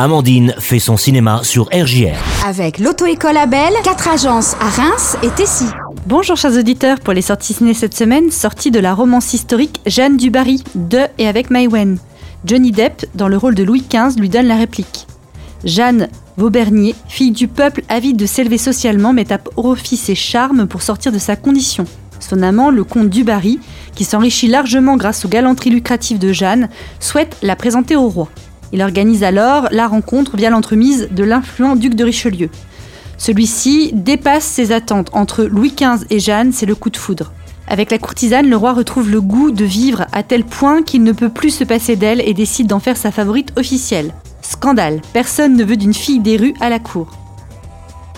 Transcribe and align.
Amandine 0.00 0.54
fait 0.60 0.78
son 0.78 0.96
cinéma 0.96 1.40
sur 1.42 1.64
RJR. 1.72 2.14
Avec 2.46 2.78
l'auto-école 2.78 3.36
Abel, 3.36 3.72
quatre 3.82 4.06
agences 4.06 4.54
à 4.60 4.68
Reims 4.68 5.16
et 5.24 5.28
Tessy. 5.30 5.64
Bonjour 6.06 6.36
chers 6.36 6.56
auditeurs, 6.56 7.00
pour 7.00 7.14
les 7.14 7.20
sorties 7.20 7.54
ciné 7.54 7.74
cette 7.74 7.96
semaine, 7.96 8.30
sortie 8.30 8.70
de 8.70 8.78
la 8.78 8.94
romance 8.94 9.34
historique 9.34 9.80
Jeanne 9.86 10.16
du 10.16 10.30
Barry, 10.30 10.62
de 10.76 11.00
et 11.18 11.26
avec 11.26 11.50
Maïwen. 11.50 11.98
Johnny 12.44 12.70
Depp, 12.70 13.06
dans 13.16 13.26
le 13.26 13.36
rôle 13.36 13.56
de 13.56 13.64
Louis 13.64 13.82
XV, 13.92 14.20
lui 14.20 14.28
donne 14.28 14.46
la 14.46 14.54
réplique. 14.54 15.08
Jeanne 15.64 16.06
Vaubernier, 16.36 16.94
fille 17.08 17.32
du 17.32 17.48
peuple 17.48 17.82
avide 17.88 18.16
de 18.16 18.26
s'élever 18.26 18.58
socialement, 18.58 19.12
met 19.12 19.32
à 19.32 19.38
profit 19.38 19.96
ses 19.96 20.14
charmes 20.14 20.68
pour 20.68 20.82
sortir 20.82 21.10
de 21.10 21.18
sa 21.18 21.34
condition. 21.34 21.86
Son 22.20 22.42
amant, 22.42 22.70
le 22.70 22.84
comte 22.84 23.10
du 23.10 23.24
Barry, 23.24 23.58
qui 23.96 24.04
s'enrichit 24.04 24.46
largement 24.46 24.96
grâce 24.96 25.24
aux 25.24 25.28
galanteries 25.28 25.70
lucratives 25.70 26.20
de 26.20 26.32
Jeanne, 26.32 26.68
souhaite 27.00 27.36
la 27.42 27.56
présenter 27.56 27.96
au 27.96 28.08
roi. 28.08 28.28
Il 28.72 28.82
organise 28.82 29.24
alors 29.24 29.68
la 29.70 29.86
rencontre 29.86 30.36
via 30.36 30.50
l'entremise 30.50 31.08
de 31.10 31.24
l'influent 31.24 31.76
duc 31.76 31.94
de 31.94 32.04
Richelieu. 32.04 32.50
Celui-ci 33.16 33.90
dépasse 33.94 34.44
ses 34.44 34.72
attentes. 34.72 35.10
Entre 35.12 35.44
Louis 35.44 35.74
XV 35.76 36.06
et 36.10 36.20
Jeanne, 36.20 36.52
c'est 36.52 36.66
le 36.66 36.74
coup 36.74 36.90
de 36.90 36.96
foudre. 36.96 37.32
Avec 37.66 37.90
la 37.90 37.98
courtisane, 37.98 38.48
le 38.48 38.56
roi 38.56 38.72
retrouve 38.72 39.10
le 39.10 39.20
goût 39.20 39.50
de 39.50 39.64
vivre 39.64 40.06
à 40.12 40.22
tel 40.22 40.44
point 40.44 40.82
qu'il 40.82 41.02
ne 41.02 41.12
peut 41.12 41.28
plus 41.28 41.50
se 41.50 41.64
passer 41.64 41.96
d'elle 41.96 42.22
et 42.26 42.32
décide 42.32 42.68
d'en 42.68 42.80
faire 42.80 42.96
sa 42.96 43.10
favorite 43.10 43.52
officielle. 43.58 44.14
Scandale, 44.40 45.02
personne 45.12 45.56
ne 45.56 45.64
veut 45.64 45.76
d'une 45.76 45.92
fille 45.92 46.20
des 46.20 46.36
rues 46.36 46.54
à 46.60 46.70
la 46.70 46.78
cour. 46.78 47.10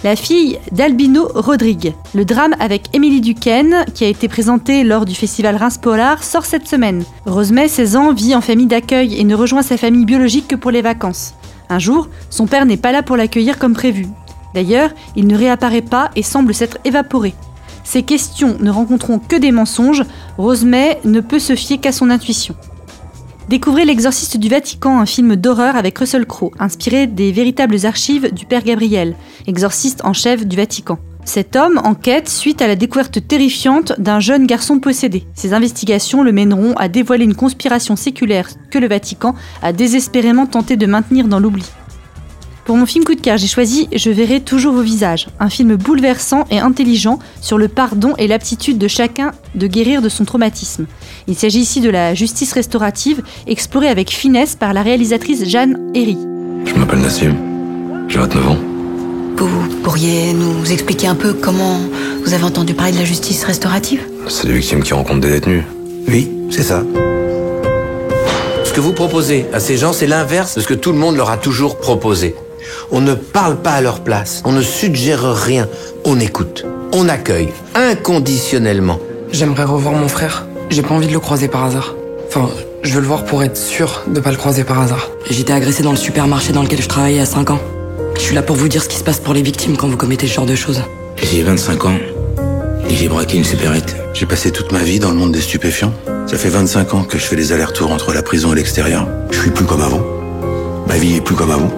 La 0.02 0.16
fille 0.16 0.58
d'Albino 0.72 1.28
Rodrigue. 1.34 1.92
Le 2.14 2.24
drame 2.24 2.54
avec 2.58 2.84
Émilie 2.94 3.20
Duquesne, 3.20 3.84
qui 3.92 4.04
a 4.04 4.08
été 4.08 4.28
présenté 4.28 4.82
lors 4.82 5.04
du 5.04 5.14
festival 5.14 5.56
Reims 5.56 5.76
Polar, 5.76 6.24
sort 6.24 6.46
cette 6.46 6.66
semaine. 6.66 7.04
Rosemay, 7.26 7.68
16 7.68 7.96
ans, 7.96 8.14
vit 8.14 8.34
en 8.34 8.40
famille 8.40 8.66
d'accueil 8.66 9.20
et 9.20 9.24
ne 9.24 9.34
rejoint 9.34 9.60
sa 9.60 9.76
famille 9.76 10.06
biologique 10.06 10.48
que 10.48 10.56
pour 10.56 10.70
les 10.70 10.80
vacances. 10.80 11.34
Un 11.68 11.78
jour, 11.78 12.08
son 12.30 12.46
père 12.46 12.64
n'est 12.64 12.78
pas 12.78 12.92
là 12.92 13.02
pour 13.02 13.18
l'accueillir 13.18 13.58
comme 13.58 13.74
prévu. 13.74 14.06
D'ailleurs, 14.54 14.88
il 15.16 15.26
ne 15.26 15.36
réapparaît 15.36 15.82
pas 15.82 16.10
et 16.16 16.22
semble 16.22 16.54
s'être 16.54 16.78
évaporé. 16.86 17.34
Ces 17.84 18.02
questions 18.02 18.56
ne 18.58 18.70
rencontreront 18.70 19.18
que 19.18 19.36
des 19.36 19.52
mensonges, 19.52 20.04
Rosemay 20.38 20.98
ne 21.04 21.20
peut 21.20 21.38
se 21.38 21.54
fier 21.54 21.76
qu'à 21.76 21.92
son 21.92 22.08
intuition. 22.08 22.54
Découvrez 23.50 23.84
L'Exorciste 23.84 24.36
du 24.36 24.48
Vatican, 24.48 25.00
un 25.00 25.06
film 25.06 25.34
d'horreur 25.34 25.74
avec 25.74 25.98
Russell 25.98 26.24
Crowe, 26.24 26.52
inspiré 26.60 27.08
des 27.08 27.32
véritables 27.32 27.84
archives 27.84 28.32
du 28.32 28.46
Père 28.46 28.62
Gabriel, 28.62 29.16
exorciste 29.48 30.04
en 30.04 30.12
chef 30.12 30.46
du 30.46 30.54
Vatican. 30.54 31.00
Cet 31.24 31.56
homme 31.56 31.80
enquête 31.82 32.28
suite 32.28 32.62
à 32.62 32.68
la 32.68 32.76
découverte 32.76 33.26
terrifiante 33.26 33.94
d'un 33.98 34.20
jeune 34.20 34.46
garçon 34.46 34.78
possédé. 34.78 35.24
Ses 35.34 35.52
investigations 35.52 36.22
le 36.22 36.30
mèneront 36.30 36.74
à 36.74 36.86
dévoiler 36.86 37.24
une 37.24 37.34
conspiration 37.34 37.96
séculaire 37.96 38.48
que 38.70 38.78
le 38.78 38.86
Vatican 38.86 39.34
a 39.62 39.72
désespérément 39.72 40.46
tenté 40.46 40.76
de 40.76 40.86
maintenir 40.86 41.26
dans 41.26 41.40
l'oubli. 41.40 41.64
Pour 42.70 42.76
mon 42.76 42.86
film 42.86 43.02
coup 43.02 43.16
de 43.16 43.20
cœur, 43.20 43.36
j'ai 43.36 43.48
choisi 43.48 43.88
Je 43.92 44.10
verrai 44.10 44.40
toujours 44.40 44.72
vos 44.72 44.80
visages, 44.80 45.26
un 45.40 45.50
film 45.50 45.74
bouleversant 45.74 46.44
et 46.52 46.60
intelligent 46.60 47.18
sur 47.40 47.58
le 47.58 47.66
pardon 47.66 48.14
et 48.16 48.28
l'aptitude 48.28 48.78
de 48.78 48.86
chacun 48.86 49.32
de 49.56 49.66
guérir 49.66 50.02
de 50.02 50.08
son 50.08 50.24
traumatisme. 50.24 50.86
Il 51.26 51.34
s'agit 51.34 51.58
ici 51.58 51.80
de 51.80 51.90
la 51.90 52.14
justice 52.14 52.52
restaurative 52.52 53.24
explorée 53.48 53.88
avec 53.88 54.10
finesse 54.10 54.54
par 54.54 54.72
la 54.72 54.82
réalisatrice 54.82 55.48
Jeanne 55.48 55.90
Herry. 55.96 56.16
Je 56.64 56.74
m'appelle 56.74 57.00
Nassim, 57.00 57.34
j'ai 58.06 58.20
29 58.20 58.48
ans. 58.48 58.58
Vous 59.36 59.82
pourriez 59.82 60.32
nous 60.32 60.70
expliquer 60.70 61.08
un 61.08 61.16
peu 61.16 61.32
comment 61.32 61.80
vous 62.24 62.34
avez 62.34 62.44
entendu 62.44 62.74
parler 62.74 62.92
de 62.92 62.98
la 62.98 63.04
justice 63.04 63.42
restaurative? 63.42 64.00
C'est 64.28 64.46
des 64.46 64.54
victimes 64.54 64.84
qui 64.84 64.94
rencontrent 64.94 65.22
des 65.22 65.30
détenus. 65.30 65.64
Oui, 66.06 66.30
c'est 66.50 66.62
ça. 66.62 66.84
Ce 68.64 68.72
que 68.72 68.80
vous 68.80 68.92
proposez 68.92 69.46
à 69.52 69.58
ces 69.58 69.76
gens, 69.76 69.92
c'est 69.92 70.06
l'inverse 70.06 70.54
de 70.54 70.60
ce 70.60 70.68
que 70.68 70.74
tout 70.74 70.92
le 70.92 70.98
monde 70.98 71.16
leur 71.16 71.30
a 71.30 71.36
toujours 71.36 71.76
proposé. 71.80 72.36
On 72.90 73.00
ne 73.00 73.14
parle 73.14 73.56
pas 73.56 73.72
à 73.72 73.80
leur 73.80 74.00
place, 74.00 74.42
on 74.44 74.52
ne 74.52 74.62
suggère 74.62 75.34
rien, 75.34 75.68
on 76.04 76.18
écoute, 76.20 76.64
on 76.92 77.08
accueille 77.08 77.48
inconditionnellement. 77.74 78.98
J'aimerais 79.32 79.64
revoir 79.64 79.94
mon 79.94 80.08
frère. 80.08 80.46
J'ai 80.70 80.82
pas 80.82 80.94
envie 80.94 81.08
de 81.08 81.12
le 81.12 81.20
croiser 81.20 81.48
par 81.48 81.64
hasard. 81.64 81.94
Enfin, 82.28 82.48
je 82.82 82.92
veux 82.94 83.00
le 83.00 83.06
voir 83.06 83.24
pour 83.24 83.42
être 83.42 83.56
sûr 83.56 84.02
de 84.06 84.20
pas 84.20 84.30
le 84.30 84.36
croiser 84.36 84.64
par 84.64 84.80
hasard. 84.80 85.10
J'étais 85.28 85.52
agressé 85.52 85.82
dans 85.82 85.90
le 85.90 85.96
supermarché 85.96 86.52
dans 86.52 86.62
lequel 86.62 86.80
je 86.80 86.88
travaillais 86.88 87.20
à 87.20 87.26
5 87.26 87.50
ans. 87.50 87.60
Je 88.14 88.20
suis 88.20 88.34
là 88.34 88.42
pour 88.42 88.56
vous 88.56 88.68
dire 88.68 88.82
ce 88.82 88.88
qui 88.88 88.96
se 88.96 89.04
passe 89.04 89.18
pour 89.18 89.34
les 89.34 89.42
victimes 89.42 89.76
quand 89.76 89.88
vous 89.88 89.96
commettez 89.96 90.26
ce 90.26 90.34
genre 90.34 90.46
de 90.46 90.54
choses. 90.54 90.82
J'ai 91.16 91.42
25 91.42 91.84
ans 91.86 91.96
et 92.88 92.94
j'ai 92.94 93.08
braqué 93.08 93.38
une 93.38 93.44
supérette. 93.44 93.96
J'ai 94.14 94.26
passé 94.26 94.50
toute 94.50 94.72
ma 94.72 94.80
vie 94.80 94.98
dans 94.98 95.10
le 95.10 95.16
monde 95.16 95.32
des 95.32 95.40
stupéfiants. 95.40 95.92
Ça 96.26 96.36
fait 96.36 96.48
25 96.48 96.94
ans 96.94 97.02
que 97.04 97.18
je 97.18 97.24
fais 97.24 97.36
les 97.36 97.52
allers-retours 97.52 97.90
entre 97.92 98.12
la 98.12 98.22
prison 98.22 98.52
et 98.52 98.56
l'extérieur. 98.56 99.06
Je 99.30 99.38
suis 99.38 99.50
plus 99.50 99.64
comme 99.64 99.80
avant. 99.80 100.02
Ma 100.86 100.96
vie 100.96 101.16
est 101.16 101.20
plus 101.20 101.34
comme 101.34 101.50
avant. 101.50 101.70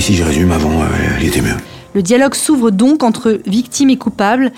Si 0.00 0.14
je 0.14 0.22
résume, 0.22 0.52
avant, 0.52 0.80
euh, 0.80 0.86
elle 1.18 1.26
était 1.26 1.40
mieux. 1.40 1.56
Le 1.92 2.02
dialogue 2.02 2.34
s'ouvre 2.34 2.70
donc 2.70 3.02
entre 3.02 3.40
victime 3.46 3.90
et 3.90 3.96
coupable, 3.96 4.52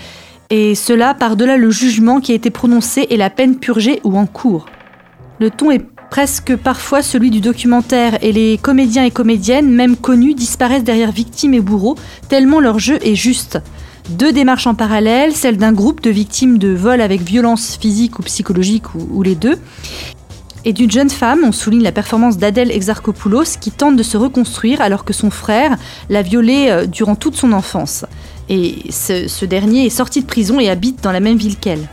et 0.51 0.75
cela 0.75 1.15
par-delà 1.15 1.57
le 1.57 1.71
jugement 1.71 2.21
qui 2.21 2.33
a 2.33 2.35
été 2.35 2.51
prononcé 2.51 3.07
et 3.09 3.17
la 3.17 3.31
peine 3.31 3.57
purgée 3.57 4.01
ou 4.05 4.19
en 4.19 4.27
cours. 4.27 4.67
Le 5.39 5.51
ton 5.51 5.71
est 5.71 5.85
presque 6.11 6.55
parfois 6.57 7.01
celui 7.01 7.31
du 7.31 7.41
documentaire 7.41 8.23
et 8.23 8.33
les 8.33 8.59
comédiens 8.59 9.05
et 9.05 9.11
comédiennes, 9.11 9.71
même 9.71 9.97
connus, 9.97 10.35
disparaissent 10.35 10.85
derrière 10.85 11.11
victimes 11.11 11.55
et 11.55 11.61
bourreaux, 11.61 11.97
tellement 12.29 12.61
leur 12.61 12.79
jeu 12.79 12.99
est 13.03 13.15
juste. 13.15 13.59
Deux 14.11 14.33
démarches 14.33 14.67
en 14.67 14.75
parallèle, 14.75 15.35
celle 15.35 15.57
d'un 15.57 15.73
groupe 15.73 16.03
de 16.03 16.11
victimes 16.11 16.59
de 16.59 16.69
vol 16.69 17.01
avec 17.01 17.23
violence 17.23 17.79
physique 17.81 18.19
ou 18.19 18.23
psychologique 18.23 18.95
ou 18.95 19.23
les 19.23 19.37
deux, 19.37 19.57
et 20.65 20.73
d'une 20.73 20.91
jeune 20.91 21.11
femme, 21.11 21.41
on 21.45 21.53
souligne 21.53 21.83
la 21.83 21.93
performance 21.93 22.37
d'Adèle 22.37 22.71
Exarchopoulos 22.71 23.57
qui 23.61 23.71
tente 23.71 23.97
de 23.97 24.03
se 24.03 24.17
reconstruire 24.17 24.83
alors 24.83 25.05
que 25.05 25.13
son 25.13 25.31
frère 25.31 25.77
l'a 26.11 26.23
violée 26.23 26.67
euh, 26.69 26.87
durant 26.87 27.15
toute 27.15 27.37
son 27.37 27.53
enfance. 27.53 28.05
Et 28.49 28.91
ce, 28.91 29.45
dernier 29.45 29.87
est 29.87 29.91
sorti 29.91 30.21
de 30.21 30.27
prison 30.27 30.61
et 30.61 30.69
habite 30.69 31.03
dans 31.03 31.13
la 31.13 31.21
même 31.21 31.39
ville 31.39 31.57
qu'elle. 31.57 31.89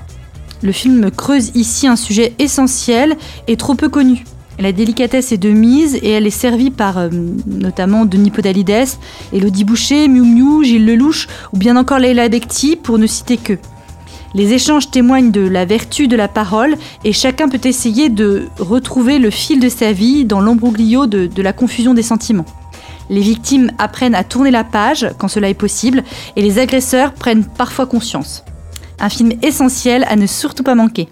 Le 0.63 0.71
film 0.71 1.11
creuse 1.11 1.51
ici 1.53 1.87
un 1.87 1.95
sujet 1.95 2.33
essentiel 2.39 3.15
et 3.47 3.57
trop 3.57 3.75
peu 3.75 3.89
connu. 3.89 4.25
La 4.59 4.71
délicatesse 4.71 5.31
est 5.31 5.37
de 5.37 5.51
mise 5.51 5.95
et 5.95 6.09
elle 6.09 6.25
est 6.25 6.31
servie 6.31 6.71
par 6.71 6.97
euh, 6.97 7.09
notamment 7.45 8.05
Denis 8.05 8.31
Podalides, 8.31 8.87
Elodie 9.31 9.63
Boucher, 9.63 10.07
Miu 10.07 10.23
Miu, 10.23 10.65
Gilles 10.65 10.85
Lelouch 10.85 11.27
ou 11.53 11.57
bien 11.57 11.77
encore 11.77 11.99
Leila 11.99 12.27
Bekti 12.27 12.75
pour 12.75 12.97
ne 12.97 13.07
citer 13.07 13.37
que. 13.37 13.53
Les 14.33 14.53
échanges 14.53 14.91
témoignent 14.91 15.31
de 15.31 15.47
la 15.47 15.65
vertu 15.65 16.07
de 16.07 16.15
la 16.15 16.27
parole 16.27 16.75
et 17.03 17.13
chacun 17.13 17.47
peut 17.49 17.61
essayer 17.63 18.09
de 18.09 18.47
retrouver 18.59 19.19
le 19.19 19.29
fil 19.29 19.59
de 19.59 19.69
sa 19.69 19.91
vie 19.91 20.25
dans 20.25 20.41
l'embroglio 20.41 21.07
de, 21.07 21.27
de 21.27 21.41
la 21.41 21.53
confusion 21.53 21.93
des 21.93 22.03
sentiments. 22.03 22.45
Les 23.09 23.21
victimes 23.21 23.71
apprennent 23.77 24.15
à 24.15 24.23
tourner 24.23 24.51
la 24.51 24.63
page 24.63 25.07
quand 25.17 25.27
cela 25.29 25.49
est 25.49 25.53
possible 25.53 26.03
et 26.35 26.41
les 26.41 26.59
agresseurs 26.59 27.13
prennent 27.13 27.45
parfois 27.45 27.85
conscience. 27.85 28.43
Un 28.99 29.09
film 29.09 29.31
essentiel 29.43 30.05
à 30.09 30.15
ne 30.15 30.27
surtout 30.27 30.63
pas 30.63 30.75
manquer. 30.75 31.07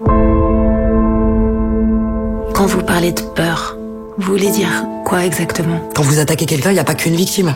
Quand 2.54 2.66
vous 2.66 2.82
parlez 2.82 3.12
de 3.12 3.22
peur, 3.22 3.78
vous 4.18 4.32
voulez 4.32 4.50
dire 4.50 4.86
quoi 5.06 5.26
exactement? 5.26 5.80
Quand 5.96 6.04
vous 6.04 6.20
attaquez 6.20 6.46
quelqu'un, 6.46 6.72
il 6.72 6.74
n'y 6.74 6.80
a 6.80 6.86
pas 6.86 6.96
qu'une 6.96 7.16
victime. 7.16 7.54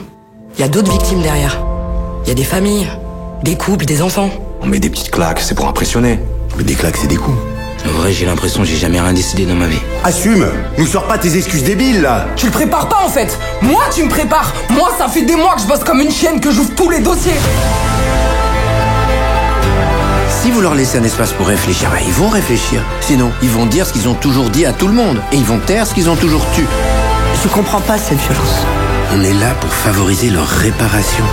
Il 0.55 0.61
y 0.61 0.63
a 0.63 0.67
d'autres 0.67 0.91
victimes 0.91 1.21
derrière. 1.21 1.59
Il 2.23 2.29
y 2.29 2.31
a 2.31 2.35
des 2.35 2.43
familles, 2.43 2.87
des 3.43 3.55
couples, 3.55 3.85
des 3.85 4.01
enfants. 4.01 4.29
On 4.61 4.67
met 4.67 4.79
des 4.79 4.89
petites 4.89 5.11
claques, 5.11 5.39
c'est 5.39 5.55
pour 5.55 5.67
impressionner. 5.67 6.19
Mais 6.57 6.63
des 6.63 6.75
claques, 6.75 6.97
c'est 6.97 7.07
des 7.07 7.15
coups. 7.15 7.37
En 7.87 7.91
vrai, 7.93 8.11
j'ai 8.11 8.25
l'impression 8.25 8.61
que 8.61 8.67
j'ai 8.67 8.75
jamais 8.75 8.99
rien 8.99 9.13
décidé 9.13 9.45
dans 9.45 9.55
ma 9.55 9.67
vie. 9.67 9.79
Assume 10.03 10.45
Nous 10.77 10.85
sors 10.85 11.07
pas 11.07 11.17
tes 11.17 11.37
excuses 11.37 11.63
débiles, 11.63 12.01
là 12.01 12.27
Tu 12.35 12.47
le 12.47 12.51
prépares 12.51 12.89
pas 12.89 12.99
en 13.05 13.09
fait 13.09 13.39
Moi 13.61 13.81
tu 13.93 14.03
me 14.03 14.09
prépares 14.09 14.53
Moi 14.69 14.89
ça 14.97 15.07
fait 15.07 15.21
des 15.21 15.35
mois 15.37 15.55
que 15.55 15.61
je 15.61 15.67
bosse 15.67 15.83
comme 15.85 16.01
une 16.01 16.11
chienne, 16.11 16.41
que 16.41 16.51
j'ouvre 16.51 16.71
tous 16.75 16.89
les 16.89 16.99
dossiers 16.99 17.31
Si 20.41 20.51
vous 20.51 20.59
leur 20.59 20.75
laissez 20.75 20.97
un 20.97 21.03
espace 21.03 21.31
pour 21.31 21.47
réfléchir, 21.47 21.89
bah, 21.89 21.99
ils 22.05 22.13
vont 22.13 22.29
réfléchir. 22.29 22.81
Sinon, 22.99 23.31
ils 23.41 23.49
vont 23.49 23.65
dire 23.65 23.85
ce 23.85 23.93
qu'ils 23.93 24.09
ont 24.09 24.15
toujours 24.15 24.49
dit 24.49 24.65
à 24.65 24.73
tout 24.73 24.87
le 24.87 24.93
monde. 24.93 25.21
Et 25.31 25.37
ils 25.37 25.45
vont 25.45 25.59
taire 25.59 25.87
ce 25.87 25.93
qu'ils 25.93 26.09
ont 26.09 26.17
toujours 26.17 26.45
tu. 26.53 26.65
Je 27.41 27.47
comprends 27.47 27.81
pas 27.81 27.97
cette 27.97 28.19
violence. 28.19 28.65
On 29.13 29.23
est 29.23 29.33
là 29.33 29.53
pour 29.61 29.71
favoriser 29.71 30.29
leur 30.29 30.47
réparation. 30.47 31.23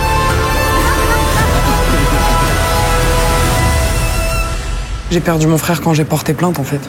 J'ai 5.09 5.21
perdu 5.21 5.47
mon 5.47 5.57
frère 5.57 5.81
quand 5.81 5.93
j'ai 5.93 6.03
porté 6.03 6.33
plainte 6.33 6.59
en 6.59 6.63
fait. 6.63 6.81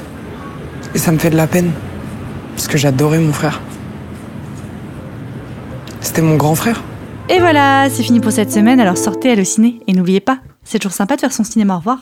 Et 0.95 0.99
ça 0.99 1.13
me 1.13 1.19
fait 1.19 1.31
de 1.31 1.37
la 1.37 1.47
peine. 1.47 1.71
Parce 2.57 2.67
que 2.67 2.77
j'adorais 2.77 3.19
mon 3.19 3.33
frère. 3.33 3.61
C'était 6.01 6.23
mon 6.23 6.37
grand 6.37 6.55
frère. 6.55 6.83
Et 7.29 7.39
voilà, 7.39 7.89
c'est 7.91 8.03
fini 8.03 8.21
pour 8.21 8.33
cette 8.33 8.51
semaine, 8.51 8.81
alors 8.81 8.97
sortez 8.97 9.31
à 9.31 9.35
le 9.35 9.45
ciné 9.45 9.81
et 9.87 9.93
n'oubliez 9.93 10.21
pas, 10.21 10.39
c'est 10.65 10.79
toujours 10.79 10.95
sympa 10.95 11.15
de 11.17 11.21
faire 11.21 11.33
son 11.33 11.45
cinéma. 11.45 11.75
Au 11.75 11.79
revoir. 11.79 11.99